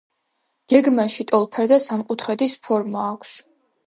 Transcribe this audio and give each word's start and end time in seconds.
გეგმაში 0.71 1.25
ტოლფერდა 1.31 1.77
სამკუთხედის 1.83 2.57
ფორმა 2.65 3.05
აქვს. 3.11 3.35